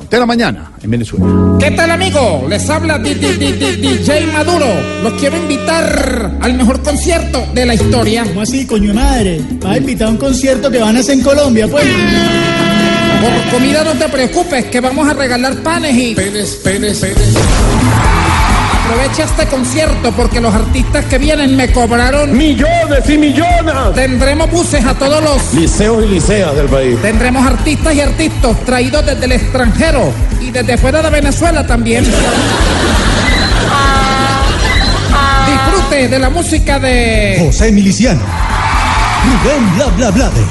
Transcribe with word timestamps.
Frontera 0.00 0.24
Mañana 0.24 0.72
en 0.82 0.90
Venezuela. 0.90 1.26
¿Qué 1.58 1.70
tal 1.72 1.90
amigo? 1.90 2.46
Les 2.48 2.68
habla 2.70 2.98
DJ 2.98 4.26
Maduro. 4.32 4.66
Los 5.02 5.12
quiero 5.20 5.36
invitar 5.36 6.38
al 6.40 6.54
mejor 6.54 6.82
concierto 6.82 7.46
de 7.52 7.66
la 7.66 7.74
historia. 7.74 8.24
¿Cómo 8.24 8.40
así, 8.40 8.66
coño 8.66 8.94
madre? 8.94 9.42
Vas 9.60 9.74
a 9.74 9.76
invitar 9.76 10.08
a 10.08 10.10
un 10.10 10.16
concierto 10.16 10.70
que 10.70 10.78
van 10.78 10.96
a 10.96 11.00
hacer 11.00 11.18
en 11.18 11.22
Colombia, 11.22 11.68
pues. 11.68 11.84
Por 11.84 13.52
comida 13.52 13.84
no 13.84 13.92
te 13.92 14.08
preocupes, 14.08 14.64
que 14.66 14.80
vamos 14.80 15.06
a 15.06 15.12
regalar 15.12 15.56
panes 15.56 15.94
y... 15.94 16.14
Penes, 16.14 16.58
penes, 16.64 16.98
penes. 16.98 17.34
Aprovecha 18.90 19.22
este 19.22 19.46
concierto 19.46 20.10
porque 20.10 20.40
los 20.40 20.52
artistas 20.52 21.04
que 21.04 21.16
vienen 21.16 21.56
me 21.56 21.70
cobraron... 21.70 22.36
Millones 22.36 23.08
y 23.08 23.18
millones. 23.18 23.94
Tendremos 23.94 24.50
buses 24.50 24.84
a 24.84 24.94
todos 24.94 25.22
los... 25.22 25.54
Liceos 25.54 26.04
y 26.04 26.08
liceas 26.08 26.56
del 26.56 26.66
país. 26.66 27.00
Tendremos 27.00 27.46
artistas 27.46 27.94
y 27.94 28.00
artistas 28.00 28.56
traídos 28.66 29.06
desde 29.06 29.26
el 29.26 29.32
extranjero 29.32 30.12
y 30.40 30.50
desde 30.50 30.76
fuera 30.76 31.02
de 31.02 31.10
Venezuela 31.10 31.64
también. 31.64 32.04
Disfrute 35.46 36.08
de 36.08 36.18
la 36.18 36.30
música 36.30 36.80
de... 36.80 37.36
José 37.46 37.70
Miliciano. 37.70 38.22
Rubén 39.24 39.76
Bla 39.76 39.86
Bla 39.86 40.10
Blades. 40.10 40.46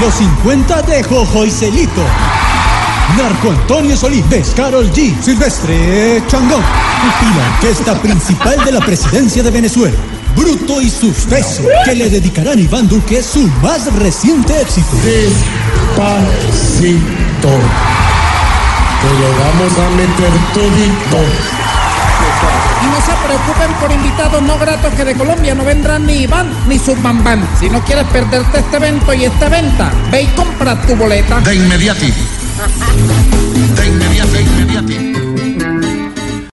Los 0.00 0.14
50 0.14 0.82
de 0.82 1.04
Jojo 1.04 1.44
y 1.44 1.50
Celito. 1.52 2.02
Narco 3.16 3.50
Antonio 3.50 3.96
Solís. 3.96 4.28
Descarol 4.28 4.90
G. 4.92 5.14
Silvestre 5.22 6.22
Changón. 6.28 6.62
Y 7.22 7.36
la 7.36 7.46
orquesta 7.54 7.94
principal 8.00 8.64
de 8.64 8.72
la 8.72 8.80
presidencia 8.80 9.42
de 9.42 9.50
Venezuela. 9.50 9.96
Bruto 10.36 10.80
y 10.80 10.90
sus 10.90 11.26
besos. 11.26 11.66
Que 11.84 11.94
le 11.94 12.10
dedicarán 12.10 12.58
Iván 12.58 12.88
Duque 12.88 13.22
su 13.22 13.46
más 13.62 13.92
reciente 13.94 14.60
éxito. 14.60 14.96
Despacito. 15.04 15.44
Te 19.00 19.10
lo 19.20 19.28
vamos 19.38 19.78
a 19.78 19.90
meter 19.96 20.32
todito. 20.54 21.20
Y 22.82 22.86
no 22.86 22.96
se 23.00 23.12
preocupen 23.26 23.72
por 23.80 23.92
invitados 23.92 24.42
no 24.42 24.58
gratos 24.58 24.92
que 24.94 25.04
de 25.04 25.14
Colombia 25.14 25.54
no 25.54 25.64
vendrán 25.64 26.06
ni 26.06 26.22
Iván 26.22 26.50
ni 26.68 26.78
su 26.78 26.94
bambán. 26.96 27.46
Si 27.60 27.70
no 27.70 27.82
quieres 27.84 28.06
perderte 28.08 28.58
este 28.58 28.76
evento 28.76 29.14
y 29.14 29.24
esta 29.24 29.48
venta, 29.48 29.92
ve 30.10 30.22
y 30.22 30.26
compra 30.28 30.80
tu 30.82 30.96
boleta. 30.96 31.40
De 31.40 31.54
inmediati. 31.54 32.12
Ha, 32.64 32.70
ha, 32.70 32.86
ha, 32.86 33.22
ha. 33.30 33.43